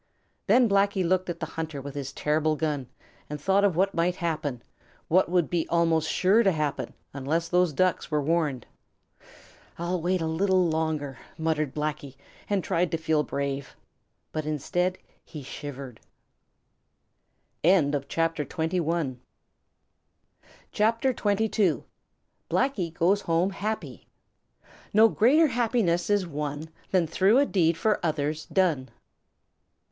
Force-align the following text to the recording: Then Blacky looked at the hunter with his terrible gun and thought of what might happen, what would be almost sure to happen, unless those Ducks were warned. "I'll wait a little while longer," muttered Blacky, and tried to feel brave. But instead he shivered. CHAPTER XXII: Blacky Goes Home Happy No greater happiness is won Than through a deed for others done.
Then 0.47 0.67
Blacky 0.67 1.07
looked 1.07 1.29
at 1.29 1.39
the 1.39 1.45
hunter 1.45 1.79
with 1.79 1.93
his 1.93 2.11
terrible 2.11 2.55
gun 2.55 2.87
and 3.29 3.39
thought 3.39 3.63
of 3.63 3.75
what 3.75 3.93
might 3.93 4.15
happen, 4.15 4.63
what 5.09 5.29
would 5.29 5.47
be 5.47 5.69
almost 5.69 6.09
sure 6.09 6.41
to 6.41 6.51
happen, 6.51 6.95
unless 7.13 7.47
those 7.47 7.71
Ducks 7.71 8.09
were 8.09 8.19
warned. 8.23 8.65
"I'll 9.77 10.01
wait 10.01 10.19
a 10.19 10.25
little 10.25 10.59
while 10.63 10.71
longer," 10.71 11.19
muttered 11.37 11.75
Blacky, 11.75 12.15
and 12.49 12.63
tried 12.63 12.89
to 12.89 12.97
feel 12.97 13.21
brave. 13.21 13.75
But 14.31 14.47
instead 14.47 14.97
he 15.23 15.43
shivered. 15.43 15.99
CHAPTER 17.63 18.43
XXII: 18.43 19.21
Blacky 20.73 22.91
Goes 22.95 23.21
Home 23.21 23.51
Happy 23.51 24.07
No 24.95 25.07
greater 25.09 25.47
happiness 25.49 26.09
is 26.09 26.25
won 26.25 26.69
Than 26.89 27.05
through 27.05 27.37
a 27.37 27.45
deed 27.45 27.77
for 27.77 28.03
others 28.03 28.47
done. 28.47 28.89